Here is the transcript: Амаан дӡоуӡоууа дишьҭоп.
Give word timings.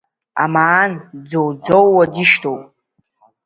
Амаан 0.43 0.91
дӡоуӡоууа 1.29 2.05
дишьҭоп. 2.13 2.61